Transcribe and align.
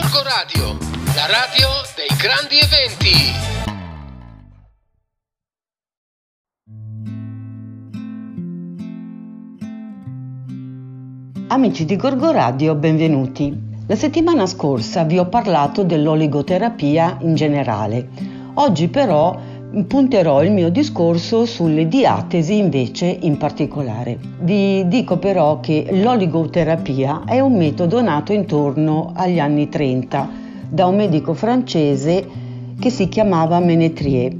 Gorgo 0.00 0.22
Radio, 0.22 0.78
la 1.16 1.26
radio 1.26 1.68
dei 1.96 2.16
grandi 2.16 2.56
eventi. 2.60 3.16
Amici 11.48 11.84
di 11.84 11.96
Gorgo 11.96 12.30
Radio, 12.30 12.76
benvenuti. 12.76 13.52
La 13.88 13.96
settimana 13.96 14.46
scorsa 14.46 15.02
vi 15.02 15.18
ho 15.18 15.26
parlato 15.26 15.82
dell'oligoterapia 15.82 17.18
in 17.22 17.34
generale. 17.34 18.08
Oggi 18.54 18.86
però 18.86 19.36
punterò 19.86 20.42
il 20.42 20.50
mio 20.50 20.70
discorso 20.70 21.44
sulle 21.44 21.88
diatesi 21.88 22.56
invece 22.56 23.06
in 23.20 23.36
particolare. 23.36 24.18
Vi 24.40 24.88
dico 24.88 25.18
però 25.18 25.60
che 25.60 25.86
l'oligoterapia 25.90 27.24
è 27.26 27.40
un 27.40 27.56
metodo 27.56 28.00
nato 28.00 28.32
intorno 28.32 29.12
agli 29.14 29.38
anni 29.38 29.68
30 29.68 30.28
da 30.70 30.86
un 30.86 30.96
medico 30.96 31.34
francese 31.34 32.26
che 32.78 32.90
si 32.90 33.08
chiamava 33.08 33.58
Menetrier 33.60 34.34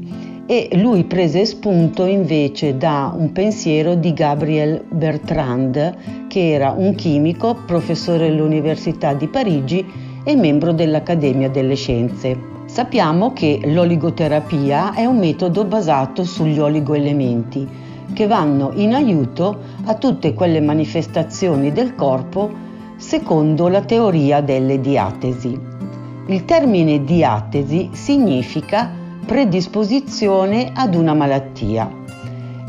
e 0.46 0.70
lui 0.74 1.04
prese 1.04 1.44
spunto 1.44 2.06
invece 2.06 2.78
da 2.78 3.14
un 3.14 3.32
pensiero 3.32 3.94
di 3.94 4.14
Gabriel 4.14 4.82
Bertrand 4.88 6.26
che 6.28 6.52
era 6.52 6.70
un 6.70 6.94
chimico, 6.94 7.54
professore 7.66 8.28
all'Università 8.28 9.12
di 9.12 9.28
Parigi 9.28 9.84
e 10.24 10.36
membro 10.36 10.72
dell'Accademia 10.72 11.50
delle 11.50 11.74
Scienze. 11.74 12.57
Sappiamo 12.78 13.32
che 13.32 13.58
l'oligoterapia 13.64 14.94
è 14.94 15.04
un 15.04 15.18
metodo 15.18 15.64
basato 15.64 16.22
sugli 16.22 16.60
oligoelementi 16.60 17.66
che 18.12 18.28
vanno 18.28 18.70
in 18.76 18.94
aiuto 18.94 19.58
a 19.86 19.94
tutte 19.94 20.32
quelle 20.32 20.60
manifestazioni 20.60 21.72
del 21.72 21.96
corpo 21.96 22.48
secondo 22.96 23.66
la 23.66 23.80
teoria 23.80 24.40
delle 24.42 24.80
diatesi. 24.80 25.58
Il 26.28 26.44
termine 26.44 27.02
diatesi 27.02 27.88
significa 27.94 28.88
predisposizione 29.26 30.70
ad 30.72 30.94
una 30.94 31.14
malattia. 31.14 31.90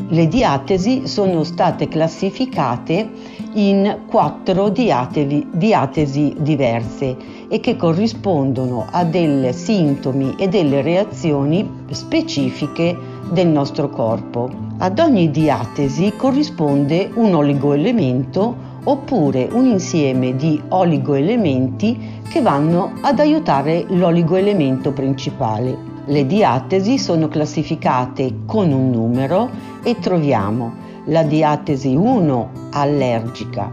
Le 0.07 0.27
diatesi 0.27 1.07
sono 1.07 1.43
state 1.43 1.87
classificate 1.87 3.11
in 3.53 4.01
quattro 4.05 4.69
diatesi, 4.69 5.47
diatesi 5.51 6.35
diverse 6.37 7.15
e 7.47 7.59
che 7.59 7.75
corrispondono 7.75 8.85
a 8.91 9.03
dei 9.03 9.51
sintomi 9.53 10.35
e 10.37 10.47
delle 10.47 10.81
reazioni 10.81 11.67
specifiche 11.91 12.95
del 13.31 13.47
nostro 13.47 13.89
corpo. 13.89 14.49
Ad 14.77 14.99
ogni 14.99 15.31
diatesi 15.31 16.13
corrisponde 16.15 17.09
un 17.15 17.33
oligoelemento 17.33 18.67
oppure 18.83 19.47
un 19.51 19.65
insieme 19.65 20.35
di 20.35 20.61
oligoelementi 20.69 22.21
che 22.29 22.41
vanno 22.41 22.93
ad 23.01 23.19
aiutare 23.19 23.85
l'oligoelemento 23.89 24.91
principale. 24.91 25.77
Le 26.05 26.25
diatesi 26.25 26.97
sono 26.97 27.27
classificate 27.27 28.39
con 28.45 28.71
un 28.71 28.89
numero 28.89 29.49
e 29.83 29.99
troviamo 29.99 30.87
la 31.05 31.23
diatesi 31.23 31.95
1 31.95 32.49
allergica, 32.71 33.71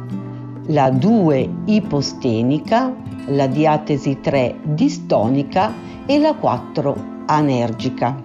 la 0.67 0.91
2 0.91 1.51
ipostenica, 1.67 2.95
la 3.27 3.47
diatesi 3.47 4.19
3 4.21 4.57
distonica 4.63 5.73
e 6.07 6.19
la 6.19 6.35
4 6.35 6.97
anergica. 7.27 8.23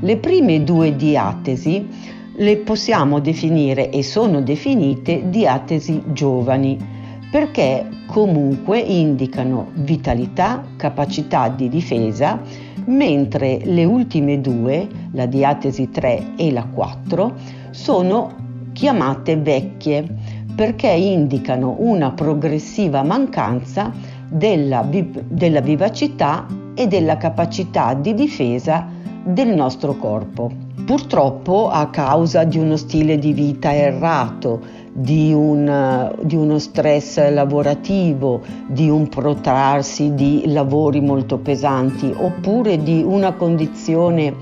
Le 0.00 0.16
prime 0.16 0.64
due 0.64 0.94
diatesi 0.96 1.88
le 2.34 2.56
possiamo 2.58 3.20
definire 3.20 3.90
e 3.90 4.02
sono 4.02 4.40
definite 4.40 5.28
diatesi 5.28 6.02
giovani 6.12 7.00
perché 7.30 7.88
comunque 8.06 8.78
indicano 8.78 9.70
vitalità, 9.72 10.62
capacità 10.76 11.48
di 11.48 11.70
difesa, 11.70 12.38
mentre 12.84 13.60
le 13.64 13.84
ultime 13.84 14.38
due, 14.42 14.86
la 15.12 15.24
diatesi 15.24 15.88
3 15.88 16.34
e 16.36 16.52
la 16.52 16.64
4, 16.64 17.34
sono 17.72 18.70
chiamate 18.72 19.36
vecchie 19.36 20.06
perché 20.54 20.88
indicano 20.88 21.76
una 21.78 22.12
progressiva 22.12 23.02
mancanza 23.02 23.92
della, 24.28 24.86
della 25.28 25.60
vivacità 25.60 26.46
e 26.74 26.86
della 26.86 27.16
capacità 27.16 27.94
di 27.94 28.14
difesa 28.14 28.86
del 29.24 29.48
nostro 29.48 29.96
corpo. 29.96 30.50
Purtroppo 30.84 31.68
a 31.68 31.88
causa 31.88 32.44
di 32.44 32.58
uno 32.58 32.76
stile 32.76 33.18
di 33.18 33.32
vita 33.32 33.74
errato, 33.74 34.60
di, 34.92 35.32
un, 35.32 36.12
di, 36.22 36.34
uno 36.34 36.58
stress 36.58 37.30
lavorativo, 37.30 38.40
di 38.66 38.90
un 38.90 39.08
protrarsi 39.08 40.14
di 40.14 40.42
lavori 40.46 41.00
molto 41.00 41.38
pesanti 41.38 42.12
oppure 42.14 42.82
di 42.82 43.02
una 43.06 43.32
condizione 43.32 44.34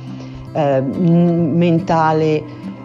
eh, 0.52 0.80
mentale 0.80 2.42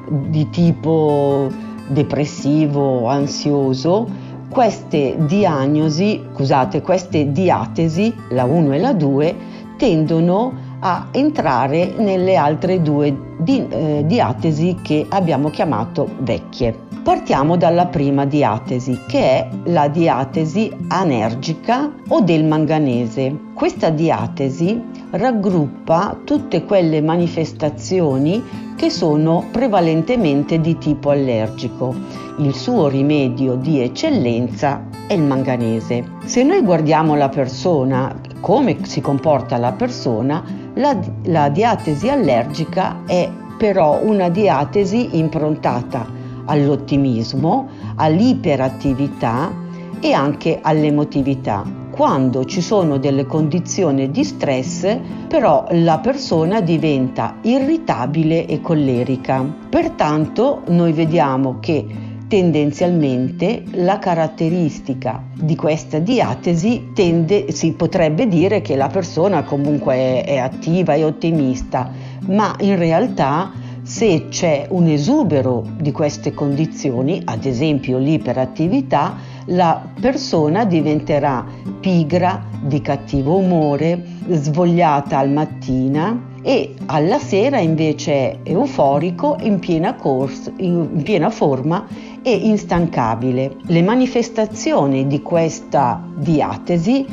di 0.09 0.49
tipo 0.49 1.49
depressivo, 1.87 3.07
ansioso, 3.07 4.07
queste 4.49 5.15
diagnosi, 5.25 6.21
scusate, 6.33 6.81
queste 6.81 7.31
diatesi, 7.31 8.13
la 8.29 8.45
1 8.45 8.73
e 8.73 8.79
la 8.79 8.93
2, 8.93 9.35
tendono 9.77 10.64
a 10.79 11.07
entrare 11.11 11.93
nelle 11.97 12.35
altre 12.35 12.81
due 12.81 13.15
di, 13.37 13.65
eh, 13.67 14.03
diatesi 14.05 14.77
che 14.81 15.05
abbiamo 15.09 15.49
chiamato 15.49 16.09
vecchie. 16.19 16.83
Partiamo 17.03 17.55
dalla 17.55 17.85
prima 17.85 18.25
diatesi, 18.25 18.99
che 19.07 19.19
è 19.19 19.49
la 19.65 19.87
diatesi 19.87 20.71
anergica 20.87 21.91
o 22.07 22.21
del 22.21 22.43
manganese. 22.45 23.37
Questa 23.53 23.89
diatesi 23.89 24.81
raggruppa 25.11 26.17
tutte 26.23 26.65
quelle 26.65 27.01
manifestazioni 27.01 28.43
che 28.75 28.89
sono 28.89 29.45
prevalentemente 29.51 30.59
di 30.59 30.77
tipo 30.77 31.11
allergico. 31.11 31.93
Il 32.39 32.55
suo 32.55 32.87
rimedio 32.87 33.55
di 33.55 33.81
eccellenza 33.81 34.83
è 35.07 35.13
il 35.13 35.21
manganese. 35.21 36.03
Se 36.25 36.43
noi 36.43 36.61
guardiamo 36.61 37.15
la 37.15 37.29
persona, 37.29 38.19
come 38.41 38.77
si 38.83 38.99
comporta 38.99 39.57
la 39.57 39.71
persona, 39.71 40.43
la, 40.75 40.97
la 41.25 41.49
diatesi 41.49 42.09
allergica 42.09 43.03
è 43.05 43.29
però 43.57 44.01
una 44.03 44.29
diatesi 44.29 45.17
improntata 45.17 46.05
all'ottimismo, 46.45 47.67
all'iperattività 47.95 49.51
e 49.99 50.13
anche 50.13 50.59
all'emotività 50.61 51.83
quando 51.95 52.43
ci 52.43 52.59
sono 52.59 52.97
delle 52.97 53.25
condizioni 53.25 54.11
di 54.11 54.25
stress, 54.25 54.97
però 55.29 55.65
la 55.69 55.99
persona 55.99 56.59
diventa 56.59 57.37
irritabile 57.41 58.45
e 58.47 58.59
collerica. 58.59 59.41
Pertanto 59.69 60.63
noi 60.67 60.91
vediamo 60.91 61.55
che 61.61 62.04
tendenzialmente 62.27 63.63
la 63.71 63.99
caratteristica 63.99 65.23
di 65.33 65.55
questa 65.55 65.99
diatesi 65.99 66.91
tende, 66.93 67.51
si 67.51 67.73
potrebbe 67.73 68.27
dire 68.27 68.61
che 68.61 68.75
la 68.75 68.87
persona 68.87 69.43
comunque 69.43 70.23
è, 70.23 70.37
attiva 70.37 70.93
e 70.93 71.03
ottimista, 71.03 71.91
ma 72.27 72.55
in 72.59 72.77
realtà 72.77 73.51
se 73.85 74.29
c'è 74.29 74.65
un 74.69 74.87
esubero 74.87 75.63
di 75.77 75.91
queste 75.91 76.33
condizioni, 76.33 77.21
ad 77.23 77.45
esempio 77.45 77.99
l'iperattività, 77.99 79.15
la 79.49 79.79
persona 80.01 80.65
diventerà 80.65 81.45
pigra, 81.79 82.43
di 82.63 82.81
cattivo 82.81 83.37
umore, 83.37 84.03
svogliata 84.27 85.19
al 85.19 85.29
mattina 85.29 86.19
e 86.41 86.73
alla 86.87 87.19
sera 87.19 87.59
invece 87.59 88.39
euforico, 88.41 89.37
in 89.41 89.59
piena, 89.59 89.93
corso, 89.93 90.51
in 90.57 91.03
piena 91.03 91.29
forma 91.29 91.85
e 92.23 92.31
instancabile. 92.31 93.57
Le 93.67 93.83
manifestazioni 93.83 95.05
di 95.05 95.21
questa 95.21 96.03
diatesi 96.15 97.05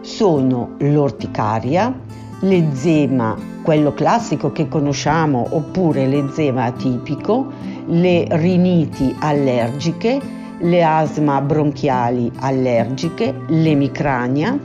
sono 0.00 0.74
l'orticaria, 0.78 1.94
l'eczema, 2.40 3.36
quello 3.62 3.92
classico 3.92 4.52
che 4.52 4.68
conosciamo, 4.68 5.46
oppure 5.50 6.06
l'eczema 6.06 6.64
atipico, 6.64 7.46
le 7.86 8.26
riniti 8.30 9.14
allergiche, 9.18 10.20
le 10.58 10.82
asma 10.82 11.40
bronchiali 11.40 12.30
allergiche, 12.36 13.34
l'emicrania, 13.48 14.58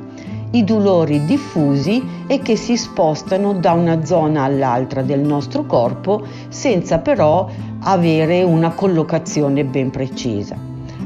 i 0.52 0.64
dolori 0.64 1.24
diffusi 1.26 2.04
e 2.28 2.40
che 2.40 2.56
si 2.56 2.76
spostano 2.76 3.54
da 3.54 3.72
una 3.72 4.04
zona 4.06 4.44
all'altra 4.44 5.02
del 5.02 5.22
nostro 5.22 5.66
corpo 5.66 6.26
senza 6.50 7.00
però 7.00 7.50
avere 7.80 8.44
una 8.44 8.72
collocazione 8.72 9.64
ben 9.64 9.92
precisa. 9.92 10.56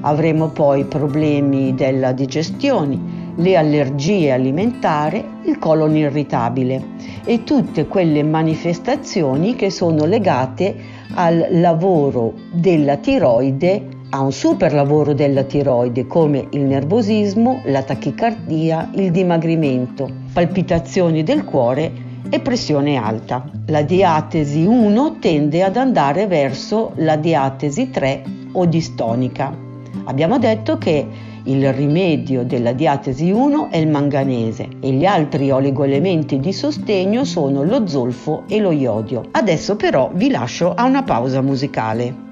Avremo 0.01 0.49
poi 0.49 0.85
problemi 0.85 1.73
della 1.73 2.11
digestione, 2.11 3.14
le 3.35 3.57
allergie 3.57 4.31
alimentari, 4.31 5.23
il 5.45 5.57
colon 5.59 5.95
irritabile 5.95 6.81
e 7.25 7.43
tutte 7.43 7.87
quelle 7.87 8.23
manifestazioni 8.23 9.55
che 9.55 9.69
sono 9.69 10.05
legate 10.05 10.75
al 11.15 11.47
lavoro 11.51 12.33
della 12.51 12.97
tiroide 12.97 13.93
a 14.09 14.21
un 14.21 14.31
super 14.31 14.73
lavoro 14.73 15.13
della 15.13 15.43
tiroide 15.43 16.07
come 16.07 16.47
il 16.51 16.61
nervosismo, 16.61 17.61
la 17.65 17.83
tachicardia, 17.83 18.91
il 18.95 19.11
dimagrimento, 19.11 20.09
palpitazioni 20.31 21.23
del 21.23 21.43
cuore 21.43 21.91
e 22.29 22.39
pressione 22.39 22.95
alta. 22.95 23.43
La 23.67 23.81
diatesi 23.81 24.63
1 24.63 25.17
tende 25.19 25.63
ad 25.63 25.75
andare 25.75 26.27
verso 26.27 26.93
la 26.95 27.17
diatesi 27.17 27.89
3 27.89 28.23
o 28.53 28.65
distonica. 28.65 29.53
Abbiamo 30.05 30.37
detto 30.37 30.77
che 30.77 31.05
il 31.47 31.71
rimedio 31.73 32.43
della 32.43 32.73
diatesi 32.73 33.29
1 33.29 33.69
è 33.69 33.77
il 33.77 33.87
manganese 33.87 34.67
e 34.79 34.91
gli 34.91 35.05
altri 35.05 35.51
oligoelementi 35.51 36.39
di 36.39 36.51
sostegno 36.51 37.23
sono 37.23 37.63
lo 37.63 37.85
zolfo 37.85 38.45
e 38.47 38.59
lo 38.59 38.71
iodio. 38.71 39.25
Adesso 39.31 39.75
però 39.75 40.09
vi 40.13 40.31
lascio 40.31 40.73
a 40.73 40.85
una 40.85 41.03
pausa 41.03 41.41
musicale. 41.41 42.23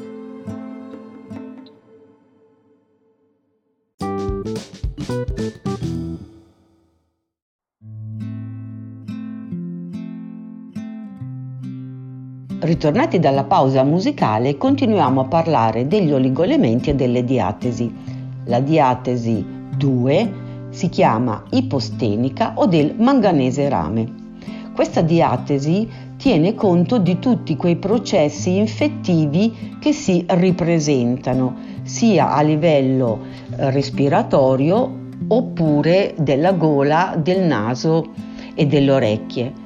Ritornati 12.60 13.20
dalla 13.20 13.44
pausa 13.44 13.84
musicale, 13.84 14.58
continuiamo 14.58 15.22
a 15.22 15.26
parlare 15.26 15.86
degli 15.86 16.12
oligoelementi 16.12 16.90
e 16.90 16.96
delle 16.96 17.24
diatesi. 17.24 18.13
La 18.46 18.60
diatesi 18.60 19.46
2 19.78 20.34
si 20.70 20.90
chiama 20.90 21.44
ipostenica 21.52 22.54
o 22.56 22.66
del 22.66 22.96
manganese 22.98 23.70
rame. 23.70 24.22
Questa 24.74 25.02
diatesi 25.02 25.88
tiene 26.18 26.56
conto 26.56 26.98
di 26.98 27.20
tutti 27.20 27.56
quei 27.56 27.76
processi 27.76 28.58
infettivi 28.58 29.78
che 29.80 29.92
si 29.92 30.26
ripresentano 30.28 31.56
sia 31.84 32.34
a 32.34 32.42
livello 32.42 33.20
eh, 33.56 33.70
respiratorio 33.72 35.02
oppure 35.28 36.16
della 36.18 36.54
gola, 36.54 37.16
del 37.22 37.42
naso 37.42 38.12
e 38.56 38.66
delle 38.66 38.92
orecchie. 38.92 39.62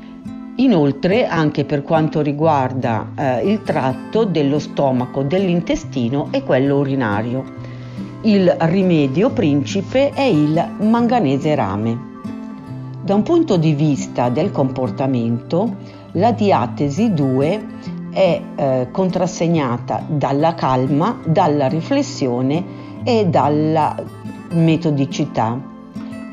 Inoltre 0.58 1.28
anche 1.28 1.66
per 1.66 1.84
quanto 1.84 2.22
riguarda 2.22 3.12
eh, 3.16 3.50
il 3.50 3.62
tratto 3.62 4.26
dello 4.26 4.60
stomaco, 4.60 5.22
dell'intestino 5.22 6.30
e 6.32 6.44
quello 6.44 6.78
urinario. 6.78 7.44
Il 8.22 8.56
rimedio 8.60 9.30
principe 9.30 10.12
è 10.12 10.24
il 10.24 10.72
manganese 10.80 11.54
rame. 11.56 12.16
Da 13.04 13.14
un 13.14 13.24
punto 13.24 13.58
di 13.58 13.74
vista 13.74 14.30
del 14.30 14.52
comportamento, 14.52 15.76
la 16.14 16.32
diatesi 16.32 17.14
2 17.14 17.66
è 18.12 18.42
eh, 18.56 18.88
contrassegnata 18.92 20.04
dalla 20.08 20.56
calma, 20.56 21.20
dalla 21.26 21.68
riflessione 21.68 22.64
e 23.04 23.28
dalla 23.28 23.96
metodicità 24.54 25.76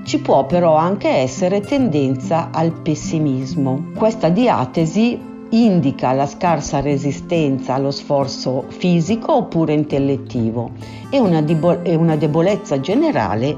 ci 0.05 0.21
può 0.21 0.45
però 0.45 0.77
anche 0.77 1.09
essere 1.09 1.61
tendenza 1.61 2.51
al 2.53 2.73
pessimismo. 2.73 3.87
Questa 3.97 4.29
diatesi 4.29 5.19
indica 5.63 6.13
la 6.13 6.27
scarsa 6.27 6.81
resistenza 6.81 7.75
allo 7.75 7.91
sforzo 7.91 8.65
fisico 8.69 9.37
oppure 9.37 9.73
intellettivo 9.73 10.71
e 11.11 11.19
una, 11.21 11.43
debo- 11.43 11.83
e 11.85 11.95
una 11.95 12.17
debolezza 12.17 12.81
generale 12.81 13.57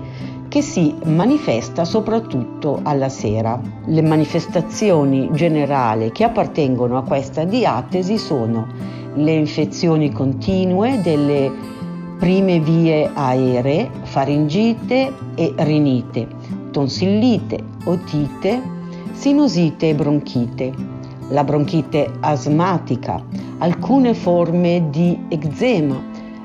che 0.48 0.62
si 0.62 0.94
manifesta 1.04 1.84
soprattutto 1.84 2.81
alla 2.82 3.08
sera. 3.08 3.60
Le 3.87 4.02
manifestazioni 4.02 5.28
generali 5.32 6.12
che 6.12 6.25
appartengono 6.25 6.98
a 6.98 7.02
questa 7.02 7.44
diatesi 7.44 8.19
sono 8.19 8.66
le 9.14 9.32
infezioni 9.32 10.12
continue 10.12 11.00
delle 11.00 11.50
prime 12.19 12.60
vie 12.60 13.10
aeree, 13.12 13.90
faringite 14.02 15.12
e 15.34 15.54
rinite, 15.56 16.26
tonsillite, 16.70 17.62
otite, 17.84 18.62
sinusite 19.12 19.88
e 19.88 19.94
bronchite, 19.94 20.95
la 21.31 21.44
bronchite 21.44 22.11
asmatica, 22.20 23.23
alcune 23.58 24.14
forme 24.14 24.88
di 24.90 25.19
eczema, 25.28 26.02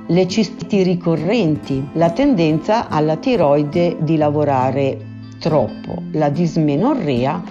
le 0.07 0.27
cistiti 0.27 0.83
ricorrenti, 0.83 1.89
la 1.93 2.09
tendenza 2.11 2.89
alla 2.89 3.15
tiroide 3.17 3.97
di 3.99 4.17
lavorare 4.17 4.99
troppo, 5.39 6.01
la 6.11 6.29
dismenorrea, 6.29 7.41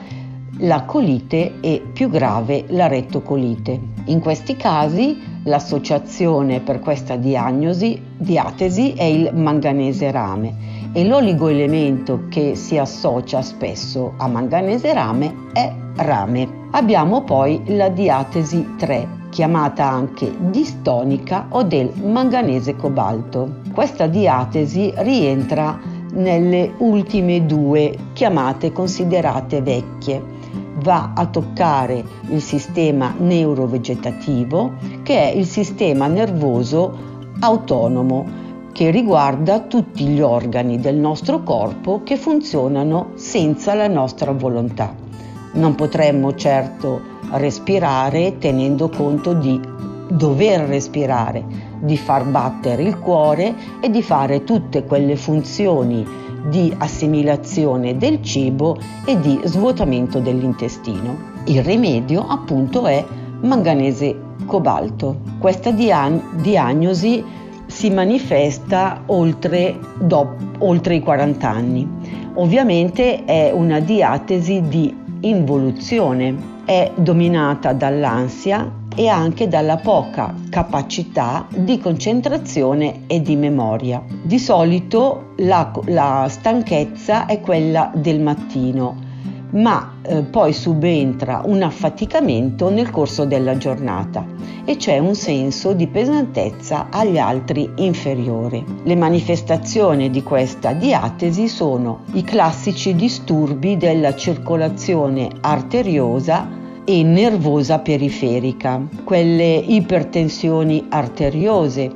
la 0.59 0.83
colite 0.85 1.55
e 1.61 1.83
più 1.93 2.11
grave 2.11 2.65
la 2.69 2.87
rettocolite. 2.87 3.81
In 4.07 4.21
questi 4.21 4.57
casi 4.57 5.29
L'associazione 5.45 6.61
per 6.61 6.81
questa 6.81 7.17
diagnosi, 7.17 7.99
diatesi 8.19 8.93
è 8.93 9.05
il 9.05 9.31
manganese 9.33 10.11
rame 10.11 10.55
e 10.93 11.07
l'oligoelemento 11.07 12.25
che 12.29 12.55
si 12.57 12.77
associa 12.77 13.41
spesso 13.41 14.13
a 14.19 14.29
manganese 14.29 14.93
rame 14.93 15.35
è 15.55 15.73
rame. 15.97 16.69
Abbiamo 16.73 17.23
poi 17.23 17.63
la 17.67 17.89
diatesi 17.89 18.75
3, 18.77 19.09
chiamata 19.31 19.89
anche 19.89 20.33
distonica 20.51 21.47
o 21.51 21.63
del 21.63 21.93
manganese 22.03 22.77
cobalto. 22.77 23.61
Questa 23.73 24.07
diatesi 24.07 24.93
rientra 24.97 25.79
nelle 26.13 26.73
ultime 26.79 27.47
due 27.47 27.97
chiamate 28.13 28.73
considerate 28.73 29.63
vecchie 29.63 30.39
va 30.83 31.13
a 31.15 31.27
toccare 31.27 32.03
il 32.31 32.41
sistema 32.41 33.15
neurovegetativo 33.17 34.73
che 35.03 35.31
è 35.31 35.37
il 35.37 35.47
sistema 35.47 36.07
nervoso 36.07 36.97
autonomo 37.41 38.49
che 38.73 38.91
riguarda 38.91 39.61
tutti 39.61 40.07
gli 40.07 40.21
organi 40.21 40.79
del 40.79 40.97
nostro 40.97 41.43
corpo 41.43 42.03
che 42.03 42.17
funzionano 42.17 43.11
senza 43.15 43.75
la 43.75 43.89
nostra 43.89 44.33
volontà. 44.33 45.10
Non 45.53 45.75
potremmo 45.75 46.35
certo 46.35 47.01
respirare 47.33 48.39
tenendo 48.39 48.89
conto 48.89 49.33
di 49.33 49.61
dover 50.09 50.69
respirare, 50.69 51.45
di 51.81 51.97
far 51.97 52.25
battere 52.25 52.83
il 52.83 52.99
cuore 52.99 53.55
e 53.81 53.91
di 53.91 54.03
fare 54.03 54.45
tutte 54.45 54.85
quelle 54.85 55.17
funzioni 55.17 56.07
di 56.49 56.75
assimilazione 56.79 57.97
del 57.97 58.23
cibo 58.23 58.79
e 59.05 59.19
di 59.21 59.41
svuotamento 59.45 60.21
dell'intestino. 60.21 61.29
Il 61.45 61.63
rimedio 61.63 62.27
appunto 62.27 62.87
è 62.87 63.05
manganese 63.41 64.29
cobalto. 64.47 65.21
Questa 65.39 65.71
diagnosi 65.71 67.25
si 67.67 67.91
manifesta 67.91 69.03
oltre, 69.07 69.79
do, 69.99 70.37
oltre 70.59 70.97
i 70.97 71.01
40 71.01 71.49
anni. 71.49 71.89
Ovviamente 72.35 73.25
è 73.25 73.51
una 73.53 73.81
diatesi 73.81 74.63
di 74.63 74.97
involuzione, 75.21 76.59
è 76.65 76.93
dominata 76.97 77.73
dall'ansia 77.73 78.79
e 78.95 79.09
anche 79.09 79.49
dalla 79.49 79.77
poca 79.77 80.35
capacità 80.51 81.47
di 81.55 81.79
concentrazione 81.79 83.03
e 83.07 83.23
di 83.23 83.37
memoria. 83.37 84.03
Di 84.23 84.39
solito 84.39 85.33
la, 85.37 85.71
la 85.87 86.27
stanchezza 86.29 87.27
è 87.27 87.41
quella 87.41 87.91
del 87.95 88.21
mattino, 88.21 89.09
ma 89.51 89.95
eh, 90.03 90.23
poi 90.23 90.53
subentra 90.53 91.43
un 91.45 91.63
affaticamento 91.63 92.71
nel 92.71 92.91
corso 92.91 93.25
della 93.25 93.57
giornata 93.57 94.25
e 94.65 94.77
c'è 94.77 94.99
un 94.99 95.15
senso 95.15 95.73
di 95.73 95.87
pesantezza 95.87 96.89
agli 96.91 97.19
altri 97.19 97.69
inferiore. 97.77 98.63
Le 98.85 98.95
manifestazioni 98.95 100.11
di 100.11 100.23
questa 100.23 100.73
diatesi 100.73 101.49
sono 101.49 102.05
i 102.13 102.23
classici 102.23 102.95
disturbi 102.95 103.77
della 103.77 104.15
circolazione 104.15 105.29
arteriosa 105.41 106.59
e 106.85 107.03
nervosa 107.03 107.79
periferica, 107.79 108.81
quelle 109.05 109.55
ipertensioni 109.55 110.87
arteriose, 110.89 111.93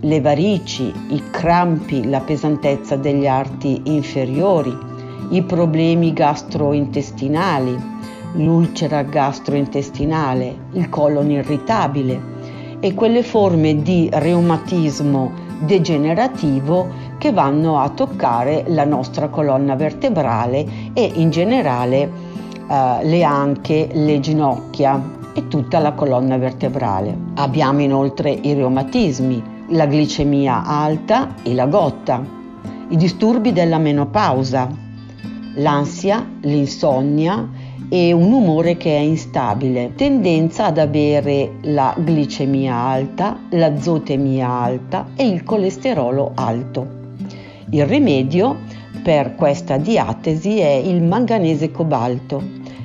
le 0.00 0.20
varici, 0.20 0.92
i 1.08 1.22
crampi, 1.30 2.08
la 2.08 2.20
pesantezza 2.20 2.96
degli 2.96 3.26
arti 3.26 3.80
inferiori, 3.84 4.94
i 5.30 5.42
problemi 5.42 6.12
gastrointestinali, 6.12 7.94
l'ulcera 8.34 9.02
gastrointestinale, 9.02 10.56
il 10.72 10.88
colon 10.88 11.30
irritabile 11.30 12.34
e 12.80 12.94
quelle 12.94 13.22
forme 13.22 13.82
di 13.82 14.08
reumatismo 14.12 15.44
degenerativo 15.60 16.86
che 17.18 17.32
vanno 17.32 17.78
a 17.80 17.88
toccare 17.88 18.64
la 18.68 18.84
nostra 18.84 19.28
colonna 19.28 19.74
vertebrale 19.74 20.92
e 20.92 21.10
in 21.14 21.30
generale 21.30 22.10
eh, 22.68 22.98
le 23.02 23.22
anche, 23.22 23.88
le 23.92 24.20
ginocchia 24.20 25.14
e 25.34 25.48
tutta 25.48 25.78
la 25.78 25.92
colonna 25.92 26.36
vertebrale. 26.36 27.16
Abbiamo 27.34 27.80
inoltre 27.80 28.30
i 28.30 28.54
reumatismi, 28.54 29.42
la 29.70 29.86
glicemia 29.86 30.64
alta 30.64 31.34
e 31.42 31.54
la 31.54 31.66
gotta, 31.66 32.22
i 32.88 32.96
disturbi 32.96 33.52
della 33.52 33.78
menopausa, 33.78 34.84
l'ansia, 35.56 36.26
l'insonnia 36.40 37.48
e 37.88 38.12
un 38.12 38.32
umore 38.32 38.76
che 38.76 38.96
è 38.96 39.00
instabile, 39.00 39.92
tendenza 39.94 40.66
ad 40.66 40.78
avere 40.78 41.52
la 41.62 41.94
glicemia 41.96 42.74
alta, 42.74 43.38
l'azotemia 43.50 44.48
alta 44.48 45.08
e 45.14 45.26
il 45.26 45.44
colesterolo 45.44 46.32
alto. 46.34 47.04
Il 47.70 47.86
rimedio 47.86 48.58
per 49.02 49.34
questa 49.36 49.76
diatesi 49.76 50.58
è 50.58 50.72
il 50.72 51.02
manganese 51.02 51.70
cobalto. 51.70 52.42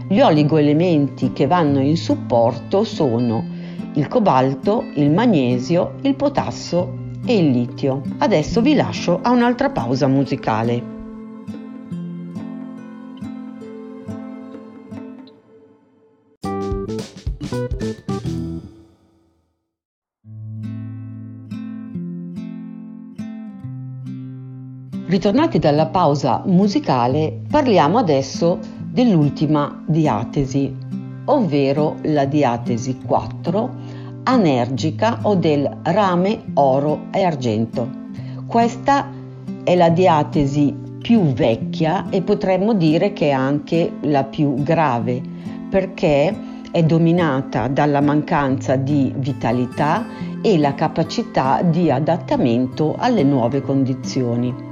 Gli 0.07 0.19
oligoelementi 0.19 1.31
che 1.33 1.47
vanno 1.47 1.79
in 1.79 1.97
supporto 1.97 2.83
sono 2.83 3.43
il 3.93 4.07
cobalto, 4.07 4.83
il 4.95 5.09
magnesio, 5.09 5.95
il 6.01 6.15
potassio 6.15 6.99
e 7.25 7.37
il 7.37 7.49
litio. 7.49 8.01
Adesso 8.19 8.61
vi 8.61 8.75
lascio 8.75 9.19
a 9.21 9.31
un'altra 9.31 9.69
pausa 9.69 10.07
musicale. 10.07 10.90
Ritornati 25.07 25.59
dalla 25.59 25.87
pausa 25.87 26.41
musicale, 26.45 27.41
parliamo 27.49 27.97
adesso 27.97 28.59
dell'ultima 28.85 29.83
diatesi, 29.85 30.73
ovvero 31.25 31.97
la 32.03 32.23
diatesi 32.23 32.97
4, 33.05 33.69
anergica 34.23 35.19
o 35.23 35.35
del 35.35 35.69
rame 35.83 36.43
oro 36.53 37.07
e 37.11 37.23
argento. 37.23 37.89
Questa 38.47 39.09
è 39.63 39.75
la 39.75 39.89
diatesi 39.89 40.73
più 41.01 41.33
vecchia 41.33 42.09
e 42.09 42.21
potremmo 42.21 42.73
dire 42.73 43.11
che 43.11 43.29
è 43.29 43.31
anche 43.31 43.91
la 44.03 44.23
più 44.23 44.53
grave 44.63 45.21
perché 45.69 46.33
è 46.71 46.83
dominata 46.83 47.67
dalla 47.67 48.01
mancanza 48.01 48.75
di 48.75 49.13
vitalità 49.15 50.05
e 50.41 50.57
la 50.57 50.73
capacità 50.73 51.61
di 51.61 51.91
adattamento 51.91 52.95
alle 52.97 53.23
nuove 53.23 53.61
condizioni 53.61 54.69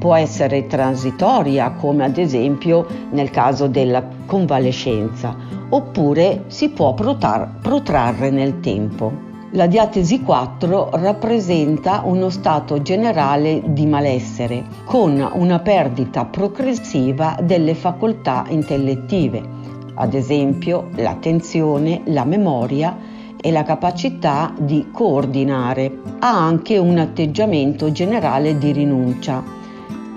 può 0.00 0.14
essere 0.14 0.66
transitoria, 0.66 1.72
come 1.72 2.04
ad 2.04 2.16
esempio 2.16 2.86
nel 3.10 3.30
caso 3.30 3.66
della 3.68 4.02
convalescenza, 4.24 5.36
oppure 5.68 6.44
si 6.46 6.70
può 6.70 6.94
protrarre 6.94 8.30
nel 8.30 8.60
tempo. 8.60 9.28
La 9.52 9.66
diatesi 9.66 10.22
4 10.22 10.90
rappresenta 10.92 12.00
uno 12.04 12.30
stato 12.30 12.80
generale 12.80 13.60
di 13.66 13.84
malessere, 13.84 14.64
con 14.84 15.28
una 15.34 15.58
perdita 15.58 16.24
progressiva 16.24 17.36
delle 17.42 17.74
facoltà 17.74 18.46
intellettive, 18.48 19.42
ad 20.00 20.14
esempio 20.14 20.88
l'attenzione, 20.96 22.00
la 22.06 22.24
memoria 22.24 22.96
e 23.38 23.50
la 23.50 23.62
capacità 23.62 24.54
di 24.58 24.88
coordinare. 24.90 26.00
Ha 26.20 26.44
anche 26.44 26.78
un 26.78 26.96
atteggiamento 26.96 27.92
generale 27.92 28.56
di 28.56 28.72
rinuncia, 28.72 29.42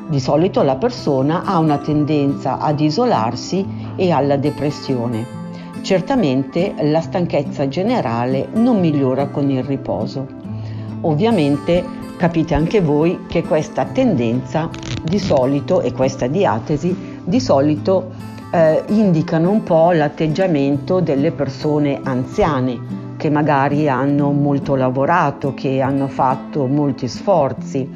di 0.08 0.20
solito 0.22 0.62
la 0.62 0.78
persona 0.78 1.44
ha 1.44 1.58
una 1.58 1.80
tendenza 1.80 2.60
ad 2.60 2.80
isolarsi 2.80 3.66
e 3.98 4.12
alla 4.12 4.38
depressione. 4.38 5.42
Certamente 5.82 6.74
la 6.80 7.02
stanchezza 7.02 7.68
generale 7.68 8.48
non 8.54 8.80
migliora 8.80 9.28
con 9.28 9.50
il 9.50 9.64
riposo. 9.64 10.26
Ovviamente 11.02 11.84
capite 12.16 12.54
anche 12.54 12.80
voi 12.80 13.26
che 13.28 13.44
questa 13.44 13.84
tendenza 13.84 14.70
di 15.04 15.20
solito 15.20 15.82
e 15.82 15.92
questa 15.92 16.28
diatesi 16.28 17.13
di 17.24 17.40
solito 17.40 18.12
eh, 18.52 18.84
indicano 18.88 19.50
un 19.50 19.64
po' 19.64 19.92
l'atteggiamento 19.92 21.00
delle 21.00 21.32
persone 21.32 22.00
anziane 22.04 23.02
che 23.18 23.30
magari 23.30 23.88
hanno 23.88 24.32
molto 24.32 24.76
lavorato, 24.76 25.54
che 25.54 25.82
hanno 25.82 26.08
fatto 26.08 26.68
molti 26.68 27.08
sforzi 27.08 27.90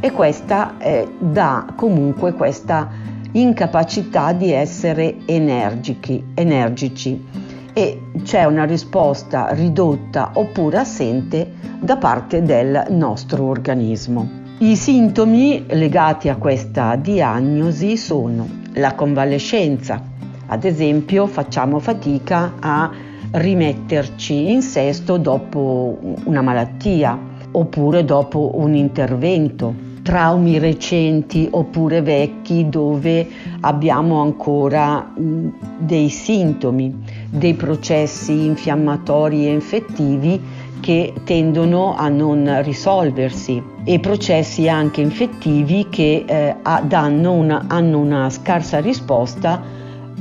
e 0.00 0.10
questa 0.10 0.76
eh, 0.78 1.08
dà 1.18 1.66
comunque 1.76 2.32
questa 2.32 2.90
incapacità 3.32 4.32
di 4.32 4.50
essere 4.52 5.18
energici, 5.24 6.22
energici 6.34 7.24
e 7.72 8.00
c'è 8.22 8.44
una 8.44 8.64
risposta 8.64 9.48
ridotta 9.52 10.32
oppure 10.34 10.78
assente 10.78 11.52
da 11.80 11.96
parte 11.96 12.42
del 12.42 12.86
nostro 12.90 13.44
organismo. 13.44 14.40
I 14.58 14.76
sintomi 14.76 15.64
legati 15.68 16.28
a 16.28 16.36
questa 16.36 16.96
diagnosi 16.96 17.96
sono 17.96 18.61
la 18.74 18.94
convalescenza, 18.94 20.02
ad 20.46 20.64
esempio 20.64 21.26
facciamo 21.26 21.78
fatica 21.78 22.54
a 22.60 22.90
rimetterci 23.32 24.50
in 24.50 24.62
sesto 24.62 25.16
dopo 25.16 25.98
una 26.24 26.42
malattia 26.42 27.18
oppure 27.52 28.04
dopo 28.04 28.52
un 28.54 28.74
intervento. 28.74 29.90
Traumi 30.02 30.58
recenti 30.58 31.46
oppure 31.48 32.02
vecchi 32.02 32.68
dove 32.68 33.24
abbiamo 33.60 34.20
ancora 34.20 35.12
dei 35.14 36.08
sintomi, 36.08 37.04
dei 37.30 37.54
processi 37.54 38.46
infiammatori 38.46 39.46
e 39.46 39.52
infettivi 39.52 40.40
che 40.80 41.12
tendono 41.24 41.94
a 41.94 42.08
non 42.08 42.62
risolversi 42.62 43.62
e 43.84 44.00
processi 44.00 44.68
anche 44.68 45.00
infettivi 45.00 45.88
che 45.88 46.24
eh, 46.26 46.56
una, 46.62 47.64
hanno 47.68 47.98
una 47.98 48.30
scarsa 48.30 48.80
risposta 48.80 49.62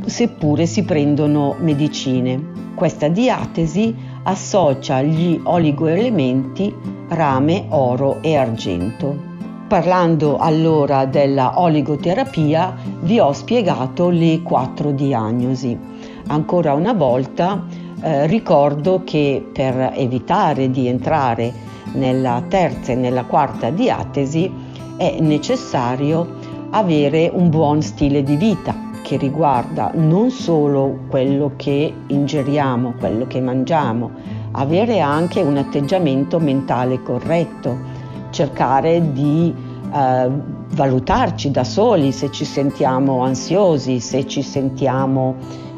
seppure 0.05 0.65
si 0.65 0.83
prendono 0.83 1.55
medicine. 1.59 2.59
Questa 2.75 3.07
diatesi 3.07 3.95
associa 4.23 5.01
gli 5.01 5.39
oligoelementi 5.43 6.73
rame, 7.09 7.65
oro 7.69 8.21
e 8.21 8.35
argento. 8.35 9.29
Parlando 9.67 10.37
allora 10.37 11.05
della 11.05 11.59
oligoterapia 11.59 12.75
vi 13.01 13.19
ho 13.19 13.31
spiegato 13.31 14.09
le 14.09 14.41
quattro 14.41 14.91
diagnosi. 14.91 15.77
Ancora 16.27 16.73
una 16.73 16.93
volta 16.93 17.65
eh, 18.01 18.25
ricordo 18.27 19.03
che 19.03 19.45
per 19.51 19.93
evitare 19.95 20.71
di 20.71 20.87
entrare 20.87 21.53
nella 21.93 22.43
terza 22.47 22.91
e 22.91 22.95
nella 22.95 23.25
quarta 23.25 23.69
diatesi 23.69 24.51
è 24.97 25.17
necessario 25.19 26.27
avere 26.71 27.29
un 27.33 27.49
buon 27.49 27.81
stile 27.81 28.23
di 28.23 28.35
vita 28.35 28.89
che 29.01 29.17
riguarda 29.17 29.91
non 29.93 30.29
solo 30.29 30.99
quello 31.09 31.53
che 31.57 31.93
ingeriamo, 32.07 32.93
quello 32.97 33.27
che 33.27 33.41
mangiamo, 33.41 34.11
avere 34.51 34.99
anche 34.99 35.41
un 35.41 35.57
atteggiamento 35.57 36.39
mentale 36.39 37.01
corretto, 37.03 37.77
cercare 38.29 39.11
di 39.11 39.53
eh, 39.93 40.29
valutarci 40.73 41.51
da 41.51 41.63
soli 41.63 42.11
se 42.11 42.31
ci 42.31 42.45
sentiamo 42.45 43.23
ansiosi, 43.23 43.99
se 43.99 44.25
ci 44.27 44.41
sentiamo 44.41 45.35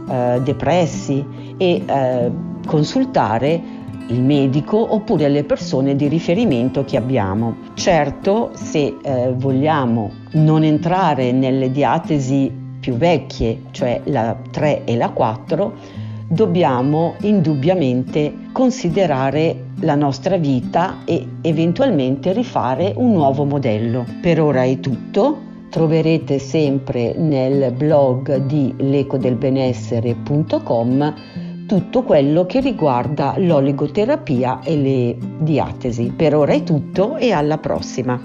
eh, 0.07 0.39
depressi 0.43 1.25
e 1.63 1.81
eh, 1.85 2.31
consultare 2.67 3.61
il 4.07 4.21
medico 4.21 4.93
oppure 4.93 5.29
le 5.29 5.45
persone 5.45 5.95
di 5.95 6.09
riferimento 6.09 6.83
che 6.83 6.97
abbiamo. 6.97 7.55
Certo, 7.73 8.51
se 8.53 8.97
eh, 9.01 9.31
vogliamo 9.33 10.11
non 10.33 10.63
entrare 10.63 11.31
nelle 11.31 11.71
diatesi 11.71 12.51
più 12.81 12.95
vecchie, 12.95 13.61
cioè 13.71 14.01
la 14.05 14.35
3 14.51 14.83
e 14.83 14.97
la 14.97 15.11
4, 15.11 15.73
dobbiamo 16.27 17.13
indubbiamente 17.21 18.33
considerare 18.51 19.67
la 19.79 19.95
nostra 19.95 20.35
vita 20.35 20.97
e 21.05 21.25
eventualmente 21.41 22.33
rifare 22.33 22.91
un 22.93 23.13
nuovo 23.13 23.45
modello. 23.45 24.05
Per 24.21 24.41
ora 24.41 24.63
è 24.63 24.81
tutto. 24.81 25.51
Troverete 25.69 26.39
sempre 26.39 27.13
nel 27.15 27.71
blog 27.71 28.35
di 28.45 28.73
lecodelbenessere.com 28.77 31.13
tutto 31.73 32.03
quello 32.03 32.45
che 32.45 32.59
riguarda 32.59 33.33
l'oligoterapia 33.37 34.59
e 34.63 34.75
le 34.75 35.17
diatesi. 35.39 36.13
Per 36.15 36.35
ora 36.35 36.53
è 36.53 36.61
tutto 36.61 37.17
e 37.17 37.31
alla 37.31 37.57
prossima. 37.57 38.21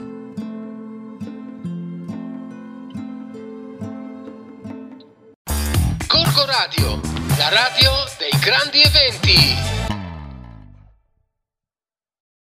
Corco 6.06 6.44
Radio, 6.44 7.00
la 7.38 7.48
radio 7.48 7.90
dei 8.18 8.38
grandi 8.38 8.82
eventi. 8.82 9.77